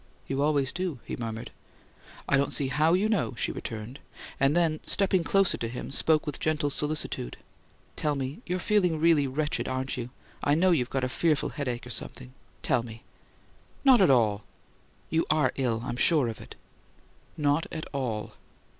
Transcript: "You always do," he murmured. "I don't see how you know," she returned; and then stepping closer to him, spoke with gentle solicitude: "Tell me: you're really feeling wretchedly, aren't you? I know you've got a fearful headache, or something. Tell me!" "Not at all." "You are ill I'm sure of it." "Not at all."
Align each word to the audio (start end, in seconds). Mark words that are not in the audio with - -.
"You 0.25 0.41
always 0.41 0.73
do," 0.73 0.97
he 1.05 1.15
murmured. 1.15 1.51
"I 2.27 2.35
don't 2.35 2.51
see 2.51 2.69
how 2.69 2.93
you 2.93 3.07
know," 3.07 3.35
she 3.37 3.51
returned; 3.51 3.99
and 4.39 4.55
then 4.55 4.79
stepping 4.83 5.23
closer 5.23 5.57
to 5.59 5.67
him, 5.67 5.91
spoke 5.91 6.25
with 6.25 6.39
gentle 6.39 6.71
solicitude: 6.71 7.37
"Tell 7.95 8.15
me: 8.15 8.39
you're 8.47 8.57
really 8.67 8.89
feeling 8.97 9.31
wretchedly, 9.35 9.71
aren't 9.71 9.97
you? 9.97 10.09
I 10.43 10.55
know 10.55 10.71
you've 10.71 10.89
got 10.89 11.03
a 11.03 11.07
fearful 11.07 11.49
headache, 11.49 11.85
or 11.85 11.91
something. 11.91 12.33
Tell 12.63 12.81
me!" 12.81 13.03
"Not 13.85 14.01
at 14.01 14.09
all." 14.09 14.43
"You 15.11 15.23
are 15.29 15.51
ill 15.55 15.83
I'm 15.85 15.97
sure 15.97 16.27
of 16.29 16.41
it." 16.41 16.55
"Not 17.37 17.67
at 17.71 17.85
all." 17.93 18.33